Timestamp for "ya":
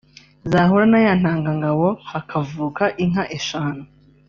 1.05-1.13